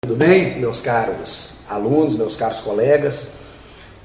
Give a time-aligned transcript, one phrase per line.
[0.00, 3.28] Tudo bem, meus caros alunos, meus caros colegas?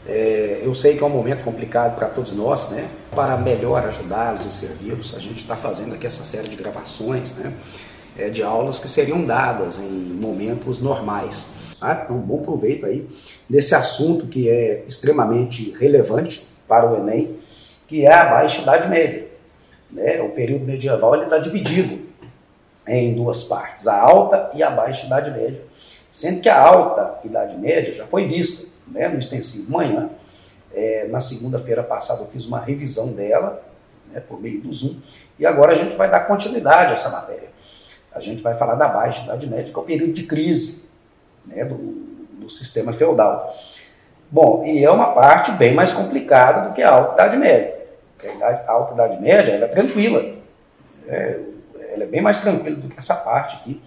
[0.08, 2.88] É, eu sei que é um momento complicado para todos nós, né?
[3.16, 7.54] Para melhor ajudá-los e servi-los, a gente está fazendo aqui essa série de gravações, né?
[8.16, 11.50] É, de aulas que seriam dadas em momentos normais.
[11.80, 12.02] Tá?
[12.04, 13.10] Então, bom proveito aí
[13.50, 17.40] desse assunto que é extremamente relevante para o Enem,
[17.88, 19.33] que é a Baixa Idade Média.
[19.94, 20.20] Né?
[20.22, 22.02] O período medieval está dividido
[22.86, 25.62] em duas partes, a Alta e a Baixa Idade Média,
[26.12, 30.10] sendo que a Alta Idade Média já foi vista né, no extensivo manhã.
[30.74, 33.64] É, na segunda-feira passada eu fiz uma revisão dela,
[34.12, 35.00] né, por meio do Zoom,
[35.38, 37.50] e agora a gente vai dar continuidade a essa matéria.
[38.12, 40.86] A gente vai falar da Baixa Idade Média, que é o período de crise
[41.46, 43.56] né, do, do sistema feudal.
[44.30, 47.83] Bom, e é uma parte bem mais complicada do que a Alta Idade Média.
[48.28, 50.34] A Alta Idade Média ela é tranquila.
[51.08, 51.40] É,
[51.94, 53.82] ela é bem mais tranquila do que essa parte aqui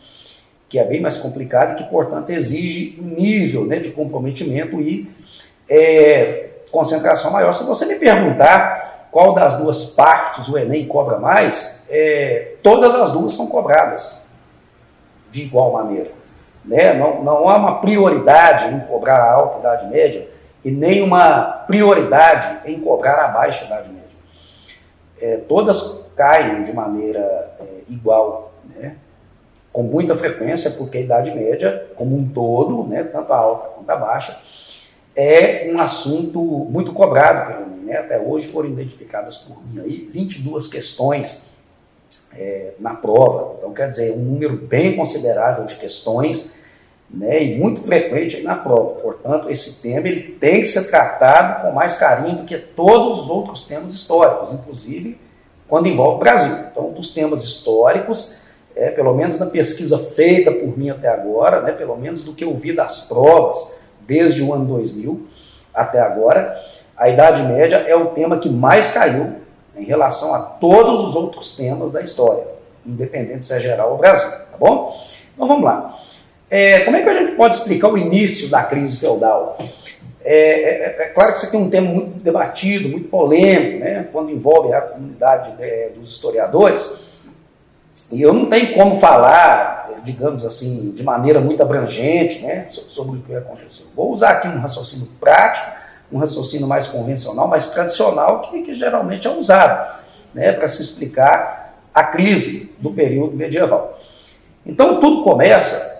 [0.68, 5.09] que é bem mais complicado e que, portanto, exige um nível né, de comprometimento e
[5.68, 7.52] é, concentração maior.
[7.52, 13.12] Se você me perguntar qual das duas partes o Enem cobra mais, é, todas as
[13.12, 14.26] duas são cobradas
[15.30, 16.10] de igual maneira.
[16.64, 16.92] Né?
[16.95, 20.29] Não, não há uma prioridade em cobrar a alta idade média
[20.64, 24.05] e nem uma prioridade em cobrar a baixa idade média.
[25.20, 28.52] É, todas caem de maneira é, igual.
[28.74, 28.96] Né?
[29.76, 33.90] com muita frequência, porque a Idade Média, como um todo, né, tanto a alta quanto
[33.90, 34.40] a baixa,
[35.14, 37.84] é um assunto muito cobrado Enem.
[37.84, 37.98] Né?
[37.98, 41.51] Até hoje foram identificadas por mim aí 22 questões
[42.34, 43.56] é, na prova.
[43.58, 46.54] Então, quer dizer, um número bem considerável de questões
[47.10, 49.01] né, e muito frequente na prova.
[49.01, 53.30] Portanto, esse tema ele tem que ser tratado com mais carinho do que todos os
[53.30, 55.18] outros temas históricos, inclusive
[55.68, 56.54] quando envolve o Brasil.
[56.71, 58.40] Então, dos temas históricos,
[58.74, 62.45] é, pelo menos na pesquisa feita por mim até agora, né, pelo menos do que
[62.45, 65.26] eu vi das provas desde o ano 2000
[65.75, 66.60] até agora,
[66.97, 69.34] a Idade Média é o tema que mais caiu
[69.76, 72.44] em relação a todos os outros temas da história,
[72.84, 74.97] independente se é geral ou Brasil, tá bom?
[75.34, 75.98] Então vamos lá.
[76.48, 79.58] É, como é que a gente pode explicar o início da crise feudal?
[80.24, 84.08] É, é, é, claro que isso aqui é um tema muito debatido, muito polêmico, né,
[84.12, 87.06] quando envolve a comunidade é, dos historiadores,
[88.10, 93.22] e eu não tenho como falar, digamos assim, de maneira muito abrangente né, sobre o
[93.22, 93.86] que aconteceu.
[93.94, 95.66] Vou usar aqui um raciocínio prático,
[96.12, 100.02] um raciocínio mais convencional, mais tradicional, que, que geralmente é usado
[100.32, 103.98] né, para se explicar a crise do período medieval.
[104.64, 105.95] Então, tudo começa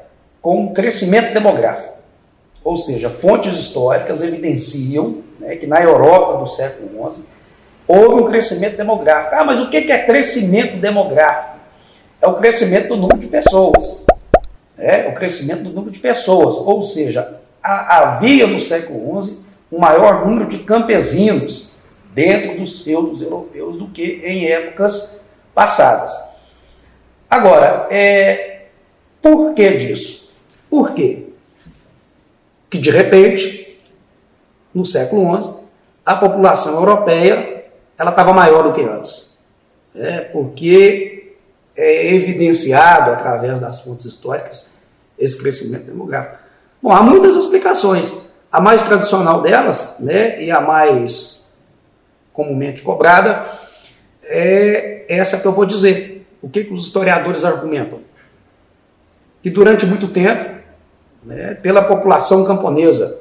[0.47, 1.97] com crescimento demográfico.
[2.63, 7.25] Ou seja, fontes históricas evidenciam né, que na Europa do século XI
[7.89, 9.35] houve um crescimento demográfico.
[9.35, 11.57] Ah, mas o que é crescimento demográfico?
[12.23, 14.05] é o crescimento do número de pessoas.
[14.79, 16.55] É o crescimento do número de pessoas.
[16.55, 19.41] Ou seja, havia no século XI
[19.73, 21.75] um maior número de campesinos
[22.15, 26.13] dentro dos feudos europeus do que em épocas passadas.
[27.29, 28.67] Agora, é,
[29.21, 30.26] por que disso?
[30.77, 31.29] Por quê?
[32.69, 33.81] Que de repente,
[34.75, 35.55] no século XI,
[36.05, 37.65] a população europeia
[37.97, 39.43] ela estava maior do que antes.
[39.95, 41.35] É, porque
[41.75, 44.71] é evidenciado através das fontes históricas
[45.19, 46.37] esse crescimento demográfico?
[46.83, 48.29] Bom, há muitas explicações.
[48.53, 51.51] A mais tradicional delas, né, e a mais
[52.35, 53.51] comumente cobrada,
[54.23, 56.27] é essa que eu vou dizer.
[56.43, 58.01] O que, que os historiadores argumentam?
[59.43, 60.56] Que durante muito tempo,
[61.27, 63.21] né, pela população camponesa,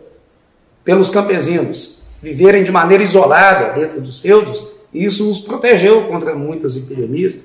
[0.84, 7.42] pelos campesinos, viverem de maneira isolada dentro dos feudos, isso os protegeu contra muitas epidemias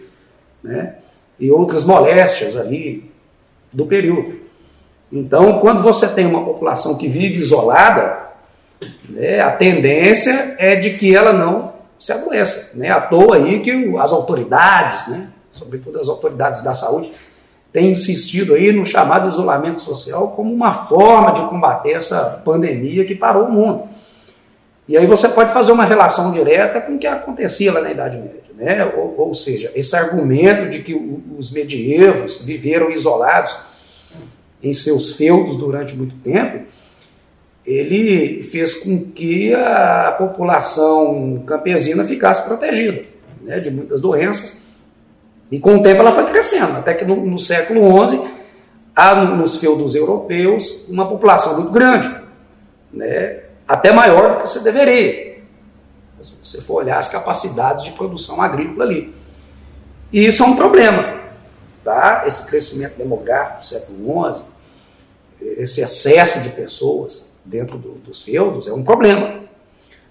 [0.62, 0.96] né?
[1.38, 3.10] e outras moléstias ali
[3.72, 4.38] do período.
[5.10, 8.28] Então, quando você tem uma população que vive isolada,
[9.08, 12.78] né, a tendência é de que ela não se adoeça.
[12.78, 12.90] Né?
[12.90, 17.12] À toa aí que as autoridades, né, sobretudo as autoridades da saúde,
[17.72, 23.14] têm insistido aí no chamado isolamento social como uma forma de combater essa pandemia que
[23.14, 23.88] parou o mundo.
[24.88, 28.18] E aí você pode fazer uma relação direta com o que acontecia lá na Idade
[28.18, 28.40] Média.
[28.56, 28.84] Né?
[28.96, 30.94] Ou, ou seja, esse argumento de que
[31.38, 33.56] os medievos viveram isolados
[34.62, 36.64] em seus feudos durante muito tempo,
[37.64, 43.02] ele fez com que a população campesina ficasse protegida
[43.42, 44.59] né, de muitas doenças.
[45.50, 48.22] E com o tempo ela foi crescendo, até que no, no século XI
[48.94, 52.14] há nos feudos europeus uma população muito grande,
[52.92, 55.30] né, até maior do que se deveria
[56.22, 59.14] se você for olhar as capacidades de produção agrícola ali.
[60.12, 61.20] E isso é um problema.
[61.84, 62.24] Tá?
[62.26, 64.44] Esse crescimento demográfico do século XI,
[65.40, 69.40] esse excesso de pessoas dentro do, dos feudos é um problema.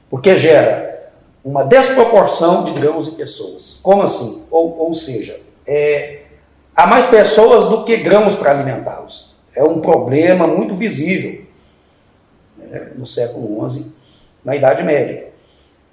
[0.10, 0.99] Porque gera
[1.44, 3.80] uma desproporção de grãos e pessoas.
[3.82, 4.46] Como assim?
[4.52, 6.22] Ou, ou seja, é,
[6.76, 9.36] há mais pessoas do que grãos para alimentá-los.
[9.56, 11.46] É um problema muito visível
[12.58, 13.92] né, no século XI,
[14.44, 15.30] na Idade Média.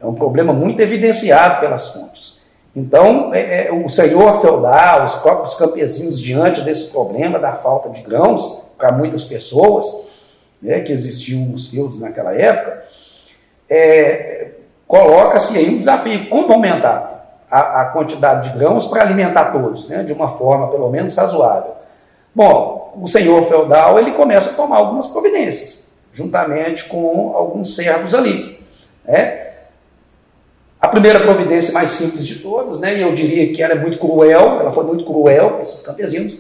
[0.01, 2.41] É um problema muito evidenciado pelas fontes.
[2.75, 8.03] Então, é, é, o senhor feudal, os próprios campesinos, diante desse problema da falta de
[8.03, 10.07] grãos para muitas pessoas,
[10.61, 12.85] né, que existiam nos feudos naquela época,
[13.69, 14.51] é,
[14.87, 20.03] coloca-se aí um desafio: como aumentar a, a quantidade de grãos para alimentar todos, né,
[20.03, 21.73] de uma forma pelo menos razoável?
[22.35, 28.61] Bom, o senhor feudal ele começa a tomar algumas providências, juntamente com alguns servos ali.
[29.05, 29.47] Né?
[30.81, 33.99] A primeira providência mais simples de todas, né, e eu diria que ela é muito
[33.99, 36.39] cruel, ela foi muito cruel com esses campesinos,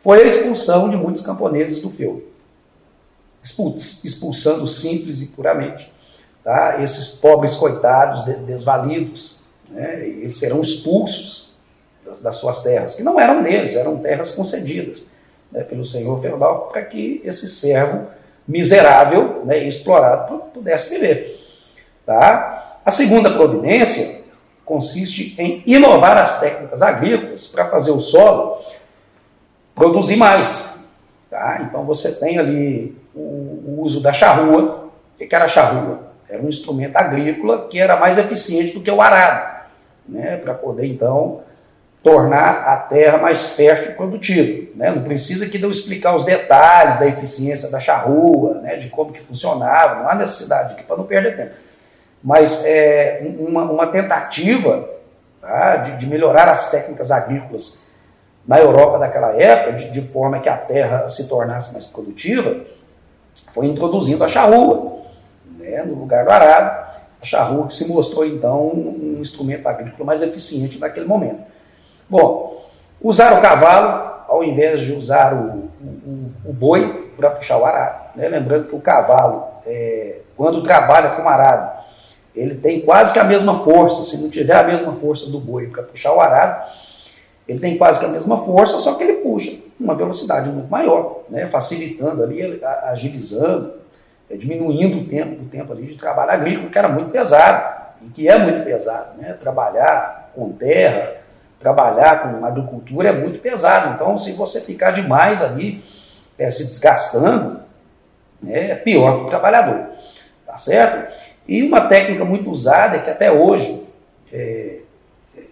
[0.00, 2.22] foi a expulsão de muitos camponeses do feudo.
[3.42, 5.90] Expulsando simples e puramente
[6.48, 9.42] tá, esses pobres coitados, desvalidos.
[9.68, 11.54] Né, eles serão expulsos
[12.06, 15.04] das, das, suas terras, que não eram deles, eram terras concedidas
[15.52, 18.06] né, pelo senhor feudal para que esse servo
[18.46, 21.38] miserável né, explorado pudesse viver.
[22.06, 22.78] Tá?
[22.82, 24.24] A segunda providência
[24.64, 28.62] consiste em inovar as técnicas agrícolas para fazer o solo
[29.74, 30.78] produzir mais.
[31.28, 31.60] Tá?
[31.68, 34.88] Então você tem ali o, o uso da charrua.
[35.14, 36.07] O que era a charrua?
[36.28, 39.66] Era um instrumento agrícola que era mais eficiente do que o arado,
[40.08, 40.36] né?
[40.36, 41.42] para poder então
[42.02, 44.68] tornar a terra mais fértil e produtiva.
[44.74, 44.90] Né?
[44.90, 48.76] Não precisa que eu explicar os detalhes da eficiência da charrua, né?
[48.76, 51.68] de como que funcionava, não há necessidade aqui para não perder tempo
[52.22, 54.88] mas é, uma, uma tentativa
[55.40, 57.86] tá, de, de, melhorar as técnicas agrícolas
[58.46, 62.64] na Europa daquela época, de, de, forma que a terra se tornasse mais produtiva,
[63.52, 64.97] foi introduzindo a charrua
[65.70, 66.88] né, no lugar do arado.
[67.20, 71.40] A charrua que se mostrou então um instrumento agrícola mais eficiente naquele momento.
[72.08, 72.64] Bom,
[73.02, 78.10] usar o cavalo ao invés de usar o, o, o boi para puxar o arado.
[78.14, 78.28] Né?
[78.28, 81.78] Lembrando que o cavalo, é, quando trabalha com arado,
[82.36, 85.66] ele tem quase que a mesma força, se não tiver a mesma força do boi
[85.68, 86.70] para puxar o arado,
[87.48, 91.22] ele tem quase que a mesma força, só que ele puxa uma velocidade muito maior,
[91.30, 91.46] né?
[91.46, 93.72] facilitando ali, agilizando,
[94.30, 98.08] é, diminuindo o tempo, o tempo ali de trabalho agrícola, que era muito pesado, e
[98.08, 99.20] que é muito pesado.
[99.20, 99.32] Né?
[99.34, 101.16] Trabalhar com terra,
[101.60, 103.94] trabalhar com agricultura é muito pesado.
[103.94, 105.82] Então, se você ficar demais ali,
[106.38, 107.60] é, se desgastando,
[108.40, 109.86] né, é pior para o trabalhador.
[110.46, 111.12] Tá certo?
[111.46, 113.86] E uma técnica muito usada, que até hoje
[114.32, 114.80] é,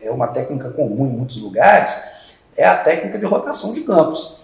[0.02, 1.98] é uma técnica comum em muitos lugares,
[2.56, 4.40] é a técnica de rotação de campos.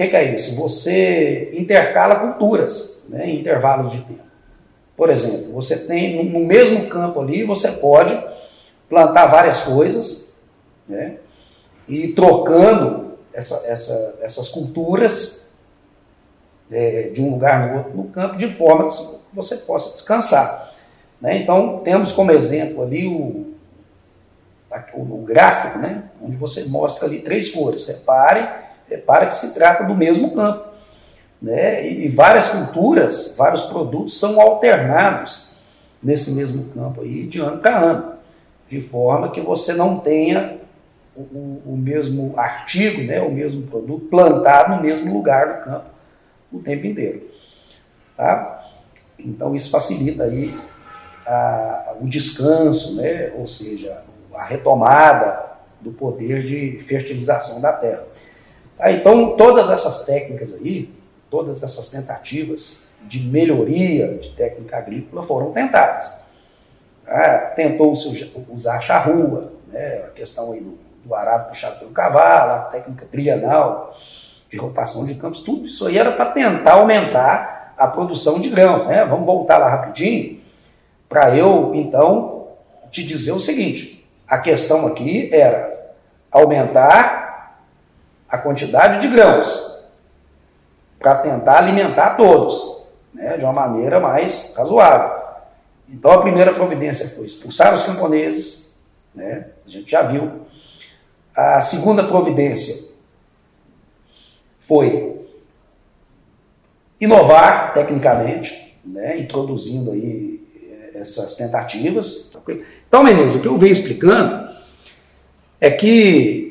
[0.00, 0.54] Que, que é isso?
[0.54, 4.24] Você intercala culturas né, em intervalos de tempo.
[4.96, 8.18] Por exemplo, você tem no mesmo campo ali, você pode
[8.88, 10.34] plantar várias coisas,
[10.88, 11.16] né,
[11.86, 15.54] e trocando essa, essa, essas culturas
[16.72, 18.96] é, de um lugar no outro no campo, de forma que
[19.34, 20.72] você possa descansar.
[21.20, 21.36] Né?
[21.36, 23.52] Então, temos como exemplo ali o,
[24.94, 26.04] o, gráfico, né?
[26.22, 27.86] onde você mostra ali três cores.
[27.86, 30.68] Repare, repare que se trata do mesmo campo.
[31.40, 31.90] Né?
[31.90, 35.56] E, várias culturas, vários produtos são alternados
[36.02, 38.12] nesse mesmo campo aí de ano para ano,
[38.68, 40.58] de forma que você não tenha
[41.16, 45.86] o, o, o, mesmo artigo, né, o mesmo produto plantado no mesmo lugar do campo
[46.52, 47.22] o tempo inteiro.
[48.16, 48.64] Tá?
[49.18, 50.54] Então isso facilita aí
[51.26, 53.32] a, o descanso, né?
[53.36, 54.02] ou seja,
[54.34, 58.04] a retomada do poder de fertilização da terra.
[58.80, 60.90] Ah, então todas essas técnicas aí,
[61.30, 66.18] todas essas tentativas de melhoria de técnica agrícola foram tentadas.
[67.06, 70.04] Ah, Tentou-se usar a charrua, né?
[70.06, 73.94] a questão aí do, do arado puxado pelo cavalo, a técnica trianal
[74.50, 78.86] de rotação de campos, tudo isso aí era para tentar aumentar a produção de grãos.
[78.86, 79.04] Né?
[79.04, 80.40] Vamos voltar lá rapidinho
[81.08, 82.48] para eu, então,
[82.90, 85.92] te dizer o seguinte: a questão aqui era
[86.30, 87.19] aumentar
[88.30, 89.88] a quantidade de grãos
[90.98, 93.36] para tentar alimentar todos né?
[93.36, 95.18] de uma maneira mais razoável.
[95.88, 98.76] Então, a primeira providência foi expulsar os camponeses,
[99.14, 99.46] né?
[99.66, 100.42] a gente já viu.
[101.34, 102.90] A segunda providência
[104.60, 105.20] foi
[107.00, 112.32] inovar tecnicamente, né, introduzindo aí eh, essas tentativas.
[112.86, 114.50] Então, Menezes, o que eu venho explicando
[115.60, 116.49] é que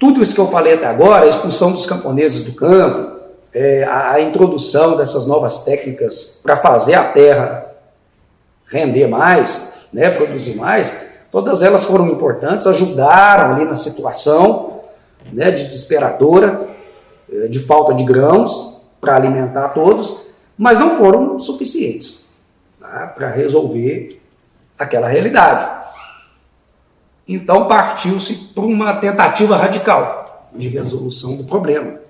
[0.00, 3.20] tudo isso que eu falei até agora, a expulsão dos camponeses do campo,
[3.52, 7.66] é, a, a introdução dessas novas técnicas para fazer a terra
[8.66, 14.80] render mais, né, produzir mais, todas elas foram importantes, ajudaram ali na situação
[15.30, 16.66] né, desesperadora,
[17.30, 22.26] eh, de falta de grãos para alimentar todos, mas não foram suficientes
[22.80, 24.20] tá, para resolver
[24.78, 25.79] aquela realidade.
[27.32, 32.00] Então partiu-se para uma tentativa radical de resolução do problema.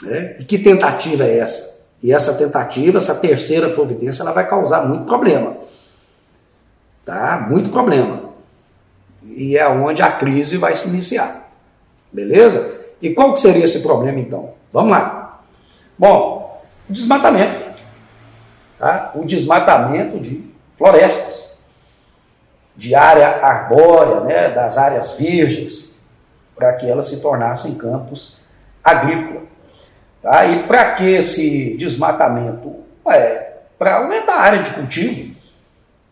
[0.00, 0.36] Né?
[0.40, 1.82] E que tentativa é essa?
[2.02, 5.58] E essa tentativa, essa terceira providência, ela vai causar muito problema.
[7.04, 7.46] Tá?
[7.50, 8.30] Muito problema.
[9.36, 11.50] E é onde a crise vai se iniciar.
[12.10, 12.80] Beleza?
[13.02, 14.54] E qual que seria esse problema então?
[14.72, 15.42] Vamos lá.
[15.98, 17.78] Bom, desmatamento.
[18.78, 19.12] Tá?
[19.14, 20.42] O desmatamento de
[20.78, 21.51] florestas,
[22.76, 24.48] de área arbórea, né?
[24.50, 26.00] das áreas virgens,
[26.54, 28.44] para que elas se tornassem campos
[28.82, 29.42] agrícolas.
[30.22, 30.46] Tá?
[30.46, 32.76] E para que esse desmatamento?
[33.08, 35.34] É, para aumentar a área de cultivo.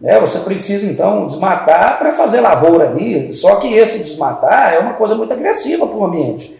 [0.00, 0.18] Né?
[0.18, 3.32] Você precisa então desmatar para fazer lavoura ali.
[3.32, 6.58] Só que esse desmatar é uma coisa muito agressiva para o ambiente.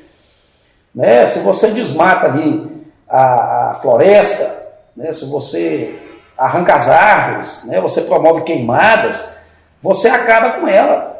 [0.94, 1.26] Né?
[1.26, 5.12] Se você desmata ali a, a floresta, né?
[5.12, 5.98] se você
[6.38, 7.80] arranca as árvores, né?
[7.80, 9.39] você promove queimadas,
[9.82, 11.10] você acaba com ela.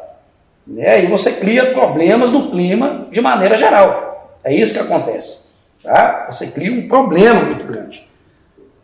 [0.65, 1.05] Né?
[1.05, 4.37] E você cria problemas no clima de maneira geral.
[4.43, 5.51] É isso que acontece.
[5.83, 6.27] Tá?
[6.31, 8.07] Você cria um problema muito grande.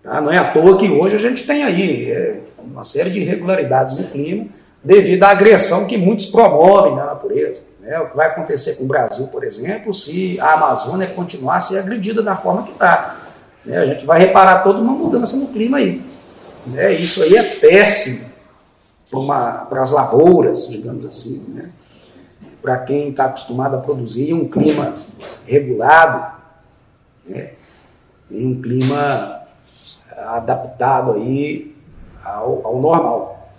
[0.03, 0.19] Tá?
[0.19, 3.97] Não é à toa que hoje a gente tem aí é, uma série de irregularidades
[3.97, 4.45] no clima
[4.83, 7.61] devido à agressão que muitos promovem na natureza.
[7.79, 7.99] Né?
[7.99, 11.79] O que vai acontecer com o Brasil, por exemplo, se a Amazônia continuar a ser
[11.79, 13.17] agredida da forma que está.
[13.65, 13.77] Né?
[13.77, 16.01] A gente vai reparar toda uma mudança no clima aí.
[16.65, 16.93] Né?
[16.93, 18.26] Isso aí é péssimo
[19.09, 21.39] para as lavouras, digamos assim.
[21.47, 21.71] Né?
[22.61, 24.95] Para quem está acostumado a produzir um clima
[25.45, 26.33] regulado,
[27.25, 27.51] né?
[28.29, 29.43] em um clima
[30.17, 31.75] adaptado aí
[32.23, 33.51] ao, ao normal.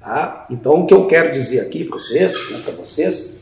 [0.00, 0.46] Tá?
[0.50, 3.40] Então, o que eu quero dizer aqui para vocês, né, para vocês,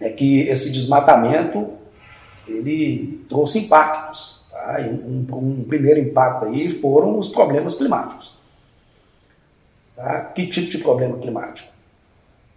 [0.00, 1.70] é que esse desmatamento
[2.46, 4.46] ele trouxe impactos.
[4.50, 4.78] Tá?
[4.80, 8.31] Um, um, primeiro impacto aí foram os problemas climáticos.
[10.02, 10.18] Tá?
[10.34, 11.70] Que tipo de problema climático?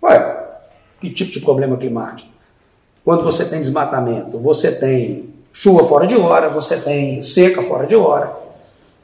[0.02, 0.38] Ué,
[1.00, 2.32] que tipo de problema climático?
[3.04, 7.96] Quando você tem desmatamento, você tem chuva fora de hora, você tem seca fora de
[7.96, 8.36] hora.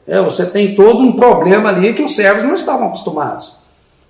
[0.08, 3.56] É, você tem todo um problema ali que os servos não estavam acostumados.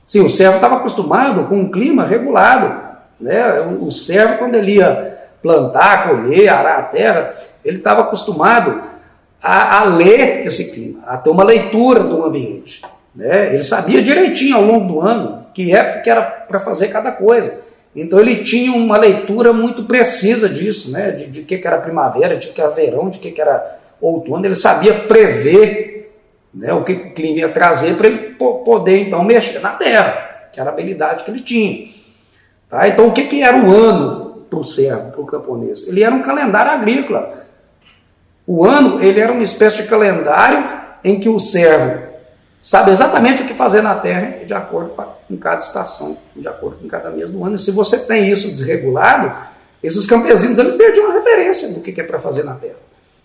[0.06, 2.74] Sim, o servo estava acostumado com um clima regulado.
[3.20, 3.60] Né?
[3.80, 8.82] O servo, quando ele ia plantar, colher, arar a terra, ele estava acostumado
[9.42, 12.80] a, a, ler esse clima, a ter uma leitura do ambiente.
[13.14, 13.54] Né?
[13.54, 17.61] Ele sabia direitinho ao longo do ano que época que era para fazer cada coisa.
[17.95, 21.11] Então ele tinha uma leitura muito precisa disso, né?
[21.11, 24.47] de, de que, que era primavera, de que era verão, de que, que era outono.
[24.47, 25.92] Ele sabia prever
[26.52, 30.61] né, o que o clima ia trazer para ele poder então mexer na terra, que
[30.61, 31.88] era a habilidade que ele tinha.
[32.69, 32.88] Tá?
[32.88, 35.87] Então o que, que era o ano para o servo, para o camponês?
[35.87, 37.42] Ele era um calendário agrícola.
[38.47, 42.01] O ano ele era uma espécie de calendário em que o servo
[42.62, 44.95] sabe exatamente o que fazer na terra de acordo
[45.28, 47.57] com cada estação, de acordo com cada mês do ano.
[47.57, 49.37] E se você tem isso desregulado,
[49.83, 52.76] esses campesinos eles perdiam a referência do que é para fazer na terra.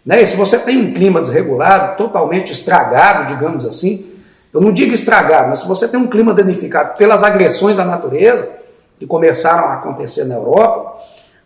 [0.04, 0.24] Né?
[0.24, 4.18] E se você tem um clima desregulado, totalmente estragado, digamos assim,
[4.54, 8.50] eu não digo estragado, mas se você tem um clima danificado pelas agressões à natureza,
[8.98, 10.98] que começaram a acontecer na Europa,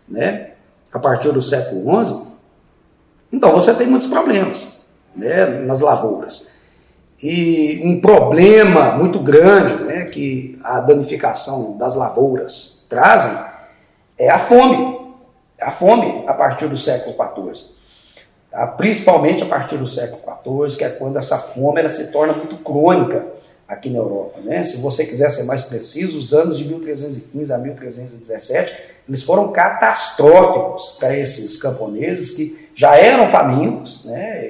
[0.08, 0.52] né,
[0.94, 2.32] a partir do século XI,
[3.34, 4.68] então você tem muitos problemas
[5.16, 6.51] né, nas lavouras.
[7.22, 13.38] E um problema muito grande né, que a danificação das lavouras trazem
[14.18, 15.00] é a fome.
[15.58, 17.70] É a fome a partir do século XIV.
[18.50, 18.66] Tá?
[18.66, 20.22] Principalmente a partir do século
[20.68, 23.24] XIV, que é quando essa fome ela se torna muito crônica
[23.68, 24.40] aqui na Europa.
[24.42, 24.64] Né?
[24.64, 30.98] Se você quiser ser mais preciso, os anos de 1315 a 1317 eles foram catastróficos
[31.00, 34.46] para esses camponeses que já eram famintos, né?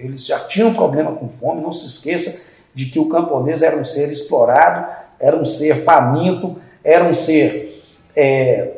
[0.00, 1.62] eles já tinham problema com fome.
[1.62, 4.86] Não se esqueça de que o camponês era um ser explorado,
[5.18, 7.82] era um ser faminto, era um ser
[8.16, 8.70] é,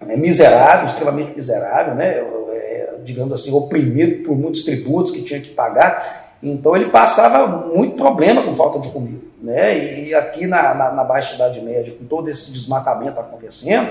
[0.00, 2.18] é miserável, extremamente miserável, né?
[2.52, 6.36] É, digamos assim, oprimido por muitos tributos que tinha que pagar.
[6.42, 9.24] Então ele passava muito problema com falta de comida.
[9.40, 10.02] Né?
[10.04, 13.90] E aqui na, na, na Baixa Idade Média, com todo esse desmatamento acontecendo,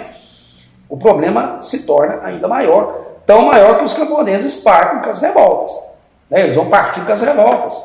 [0.89, 5.75] o problema se torna ainda maior tão maior que os camponeses partem com as revoltas.
[6.29, 6.44] Né?
[6.44, 7.82] Eles vão partir com as revoltas.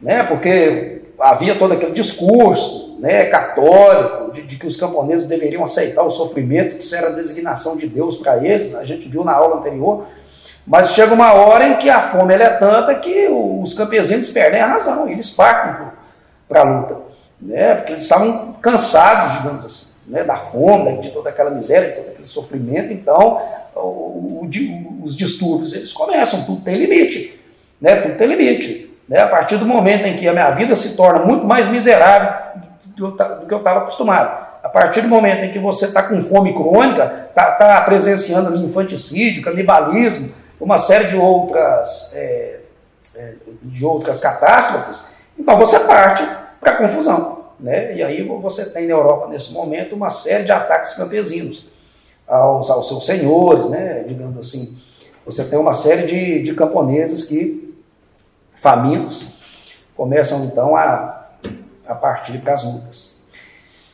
[0.00, 0.22] Né?
[0.24, 6.10] Porque havia todo aquele discurso né, católico de, de, que os camponeses deveriam aceitar o
[6.10, 9.56] sofrimento, que isso era a designação de Deus para eles, a gente viu na aula
[9.56, 10.06] anterior,
[10.66, 14.66] mas chega uma hora em que a fome é tanta que os campesinos perdem a
[14.66, 15.88] razão, eles partem
[16.48, 16.98] para a luta,
[17.40, 21.96] né, porque eles estavam cansados, digamos assim, né, da fome, de toda aquela miséria, de
[21.96, 23.40] todo aquele sofrimento, então
[23.74, 24.50] o, o,
[25.02, 27.40] os distúrbios eles começam, tudo tem limite,
[27.80, 28.90] né, tudo tem limite.
[29.08, 29.20] Né?
[29.20, 33.10] A partir do momento em que a minha vida se torna muito mais miserável do,
[33.10, 34.44] do que eu estava acostumado.
[34.62, 39.42] A partir do momento em que você está com fome crônica, está tá presenciando infanticídio,
[39.42, 42.60] canibalismo, uma série de outras, é,
[43.14, 43.32] é,
[43.62, 45.02] de outras catástrofes,
[45.38, 46.26] então você parte
[46.60, 47.43] para a confusão.
[47.58, 47.96] Né?
[47.96, 51.68] E aí você tem na Europa, nesse momento, uma série de ataques campesinos
[52.26, 54.04] aos, aos seus senhores, né?
[54.06, 54.78] digamos assim.
[55.24, 57.74] Você tem uma série de, de camponeses que
[58.60, 59.26] famintos,
[59.96, 61.28] começam então a,
[61.86, 63.22] a partir para as lutas.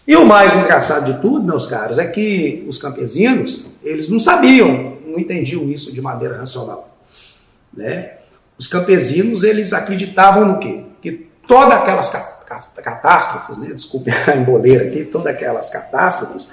[0.06, 4.96] E o mais engraçado de tudo, meus caros, é que os campesinos, eles não sabiam,
[5.06, 6.96] não entendiam isso de maneira racional.
[7.72, 8.14] Né?
[8.58, 10.84] Os campesinos, eles acreditavam no quê?
[11.00, 12.10] Que todas aquelas
[12.82, 13.70] catástrofes, né?
[13.74, 16.50] desculpe a emboleira aqui, todas aquelas catástrofes,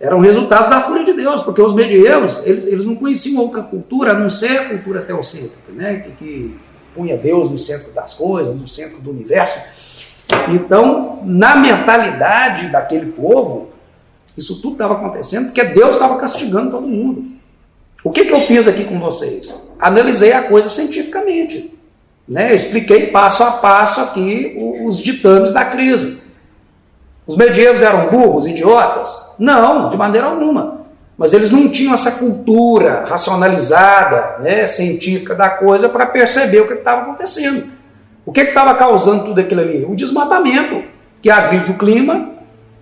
[0.00, 4.12] eram resultados da fúria de Deus, porque os medievos, eles, eles não conheciam outra cultura,
[4.12, 5.96] a não ser a cultura teocêntrica, né?
[6.00, 6.60] que, que
[6.94, 9.60] punha Deus no centro das coisas, no centro do universo.
[10.48, 13.70] Então, na mentalidade daquele povo,
[14.36, 17.38] isso tudo estava acontecendo porque Deus estava castigando todo mundo.
[18.04, 19.68] O que, que eu fiz aqui com vocês?
[19.78, 21.77] Analisei a coisa cientificamente.
[22.28, 22.54] Né?
[22.54, 26.20] Expliquei passo a passo aqui os ditames da crise.
[27.26, 29.10] Os medievos eram burros, idiotas?
[29.38, 30.78] Não, de maneira alguma
[31.18, 36.74] mas eles não tinham essa cultura racionalizada, né, científica da coisa para perceber o que
[36.74, 37.72] estava acontecendo.
[38.24, 39.84] O que estava causando tudo aquilo ali?
[39.84, 40.84] O desmatamento,
[41.20, 42.34] que agride o clima,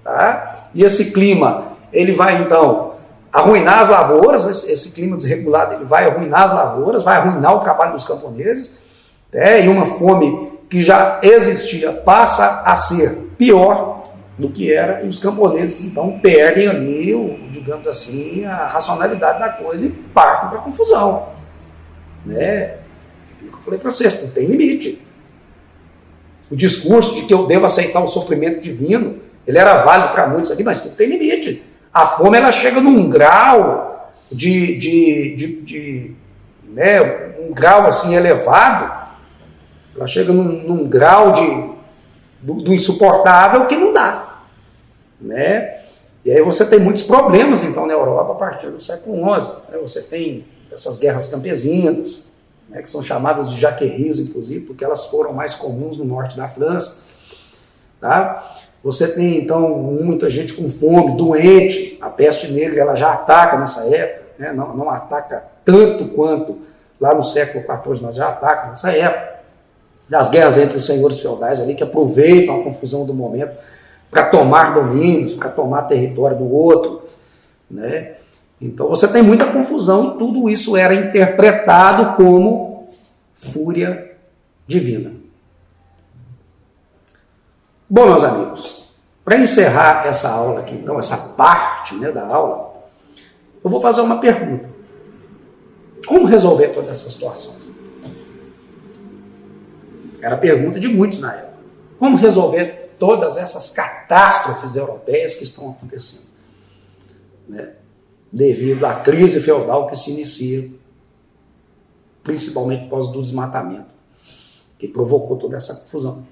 [0.04, 0.68] tá?
[0.74, 2.96] e esse clima ele vai então
[3.32, 7.61] arruinar as lavouras, esse, esse clima desregulado ele vai arruinar as lavouras, vai arruinar o
[7.61, 8.78] trabalho dos camponeses,
[9.37, 9.66] né?
[9.66, 14.05] e uma fome que já existia passa a ser pior
[14.38, 19.51] do que era, e os camponeses então perdem ali, o, digamos assim, a racionalidade da
[19.51, 21.29] coisa e partem para a confusão.
[22.25, 22.75] Né?
[23.42, 25.03] Eu falei para vocês, não tem limite.
[26.51, 30.51] O discurso de que eu devo aceitar o sofrimento divino, ele era válido para muitos
[30.51, 31.62] aqui, mas não tem limite.
[31.92, 36.14] A fome ela chega num grau de, de, de, de
[36.68, 37.01] né,
[37.40, 39.06] um grau assim elevado,
[39.96, 41.70] ela chega num, num grau de,
[42.40, 44.42] do, do insuportável que não dá.
[45.20, 45.80] Né?
[46.24, 49.48] E aí você tem muitos problemas, então, na Europa a partir do século XI.
[49.70, 49.78] Né?
[49.80, 52.30] Você tem essas guerras campesinas,
[52.68, 56.48] né, que são chamadas de jaqueries, inclusive, porque elas foram mais comuns no norte da
[56.48, 57.02] França.
[58.00, 58.56] Tá?
[58.82, 61.96] Você tem, então, muita gente com fome, doente.
[62.00, 64.52] A peste negra ela já ataca nessa época, né?
[64.52, 66.59] não, não ataca tanto quanto
[67.00, 69.36] lá no século XIV, mas já ataca nessa época.
[70.09, 73.57] Das guerras entre os senhores feudais ali, que aproveitam a confusão do momento
[74.11, 77.03] para tomar domínios, para tomar território do outro.
[77.71, 78.14] Né?
[78.61, 82.88] Então você tem muita confusão e tudo isso era interpretado como
[83.35, 84.16] fúria
[84.66, 85.12] divina.
[87.88, 92.75] Bom, meus amigos, para encerrar essa aula aqui, então, essa parte né, da aula,
[93.62, 94.69] eu vou fazer uma pergunta.
[96.07, 97.65] Como resolver toda essa situação?
[100.26, 101.54] Era a pergunta de muitos na época.
[102.00, 106.26] Como resolver todas essas catástrofes europeias que estão acontecendo,
[107.48, 107.74] né?
[108.32, 110.68] devido à crise feudal que se inicia,
[112.24, 113.86] principalmente após o desmatamento,
[114.76, 116.26] que provocou toda essa confusão.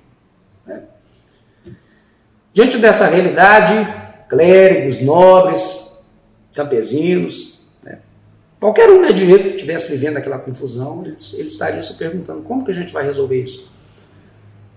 [0.66, 0.82] Né?
[2.52, 3.74] Diante dessa realidade,
[4.28, 6.04] clérigos, nobres,
[6.52, 8.00] campesinos, né?
[8.58, 12.64] qualquer um né, direito que estivesse vivendo aquela confusão, ele, ele estaria se perguntando como
[12.64, 13.72] que a gente vai resolver isso?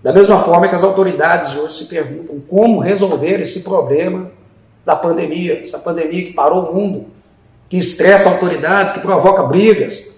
[0.01, 4.31] Da mesma forma que as autoridades hoje se perguntam como resolver esse problema
[4.85, 7.07] da pandemia, essa pandemia que parou o mundo,
[7.67, 10.17] que estressa autoridades, que provoca brigas,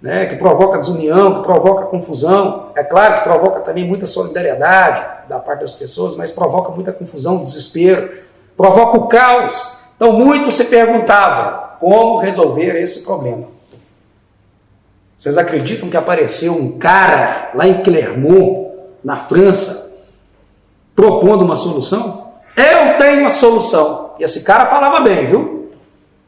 [0.00, 2.70] né, que provoca desunião, que provoca confusão.
[2.74, 7.42] É claro que provoca também muita solidariedade da parte das pessoas, mas provoca muita confusão,
[7.42, 8.10] desespero,
[8.56, 9.78] provoca o caos.
[9.96, 13.46] Então, muitos se perguntavam como resolver esse problema.
[15.18, 18.67] Vocês acreditam que apareceu um cara lá em Clermont,
[19.02, 19.96] na França,
[20.94, 22.32] propondo uma solução?
[22.56, 24.14] Eu tenho a solução.
[24.18, 25.70] E esse cara falava bem, viu?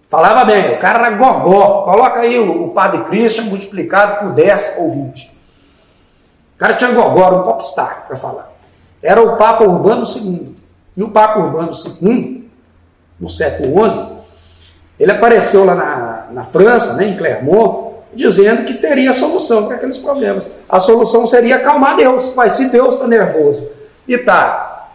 [0.09, 1.83] Falava bem, o cara era gogó.
[1.83, 5.27] Coloca aí o, o Padre Christian multiplicado por 10 ou 20.
[6.55, 8.53] O cara tinha gogó, um popstar para falar.
[9.03, 10.57] Era o Papa Urbano II.
[10.97, 12.51] E o Papa Urbano II,
[13.19, 14.21] no século XI,
[14.99, 19.99] ele apareceu lá na, na França, né, em Clermont, dizendo que teria solução para aqueles
[19.99, 20.51] problemas.
[20.69, 22.33] A solução seria acalmar Deus.
[22.35, 23.69] Mas se Deus está nervoso
[24.07, 24.89] e está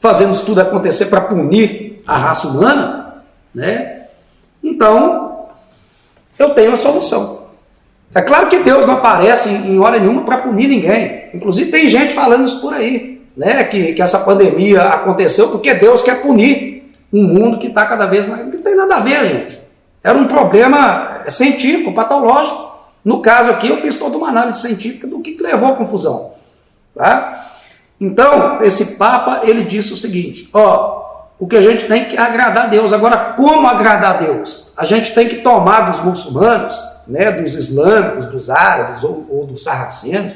[0.00, 3.24] fazendo tudo acontecer para punir a raça humana,
[3.54, 4.06] né?
[4.62, 5.46] Então,
[6.38, 7.46] eu tenho a solução.
[8.14, 11.28] É claro que Deus não aparece em hora nenhuma para punir ninguém.
[11.34, 13.64] Inclusive tem gente falando isso por aí, né?
[13.64, 18.26] Que, que essa pandemia aconteceu porque Deus quer punir um mundo que está cada vez
[18.26, 18.46] mais.
[18.46, 19.55] Não tem nada a ver, gente.
[20.06, 22.76] Era um problema científico, patológico.
[23.04, 26.34] No caso aqui, eu fiz toda uma análise científica do que levou à confusão.
[26.94, 27.54] Tá?
[28.00, 32.66] Então, esse Papa, ele disse o seguinte, ó, o que a gente tem que agradar
[32.66, 32.92] a Deus.
[32.92, 34.72] Agora, como agradar a Deus?
[34.76, 39.64] A gente tem que tomar dos muçulmanos, né, dos islâmicos, dos árabes ou, ou dos
[39.64, 40.34] sarracenos,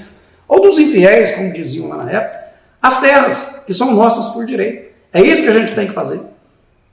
[0.48, 2.40] ou dos infiéis, como diziam lá na época,
[2.82, 4.90] as terras que são nossas por direito.
[5.12, 6.20] É isso que a gente tem que fazer.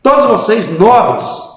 [0.04, 1.57] Todos vocês, nobres,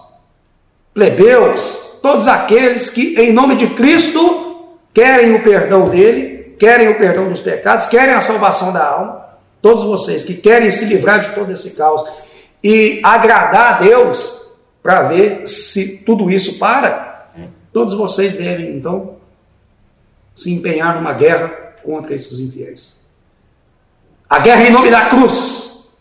[1.00, 7.30] plebeus, todos aqueles que, em nome de Cristo, querem o perdão dele, querem o perdão
[7.30, 9.24] dos pecados, querem a salvação da alma,
[9.62, 12.06] todos vocês que querem se livrar de todo esse caos
[12.62, 17.30] e agradar a Deus para ver se tudo isso para,
[17.72, 19.16] todos vocês devem então
[20.36, 21.48] se empenhar numa guerra
[21.82, 23.00] contra esses infiéis.
[24.28, 25.96] A guerra em nome da cruz.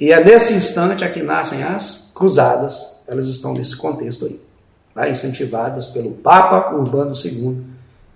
[0.00, 4.40] E é nesse instante é que nascem as cruzadas, elas estão nesse contexto aí
[4.94, 5.08] tá?
[5.08, 7.60] incentivadas pelo Papa Urbano II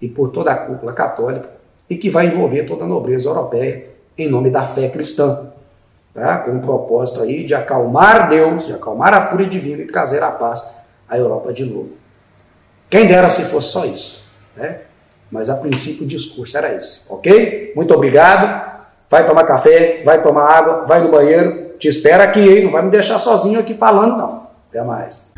[0.00, 1.50] e por toda a cúpula católica,
[1.90, 5.50] e que vai envolver toda a nobreza europeia em nome da fé cristã,
[6.14, 6.38] tá?
[6.38, 10.30] com o propósito aí de acalmar Deus, de acalmar a fúria divina e trazer a
[10.30, 10.72] paz
[11.08, 11.90] à Europa de novo.
[12.88, 14.24] Quem dera se fosse só isso,
[14.56, 14.82] né?
[15.30, 17.72] Mas a princípio o discurso era esse, ok?
[17.74, 18.72] Muito obrigado.
[19.10, 21.70] Vai tomar café, vai tomar água, vai no banheiro.
[21.78, 22.64] Te espero aqui, hein?
[22.64, 24.43] Não vai me deixar sozinho aqui falando, não.
[24.74, 25.30] Até mais.